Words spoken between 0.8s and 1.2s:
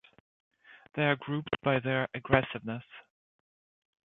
They are